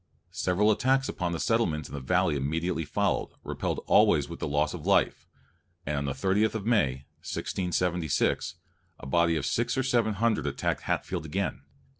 Several 0.31 0.71
attacks 0.71 1.07
upon 1.07 1.31
the 1.31 1.39
settlements 1.39 1.87
in 1.87 1.93
the 1.93 2.01
valley 2.01 2.35
immediately 2.35 2.85
followed, 2.85 3.35
repelled 3.43 3.83
always 3.85 4.27
with 4.27 4.41
loss 4.41 4.73
of 4.73 4.87
life; 4.87 5.27
and 5.85 5.95
on 5.95 6.05
the 6.05 6.13
30th 6.13 6.55
of 6.55 6.65
May, 6.65 7.05
1676, 7.19 8.55
a 8.97 9.05
body 9.05 9.35
of 9.35 9.45
six 9.45 9.77
or 9.77 9.83
seven 9.83 10.15
hundred 10.15 10.47
attacked 10.47 10.81
Hatfield 10.81 11.23
again. 11.25 11.61